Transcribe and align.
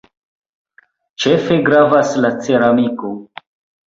Ĉefe 1.23 1.57
gravas 1.67 2.13
la 2.25 2.31
ceramiko. 2.47 3.13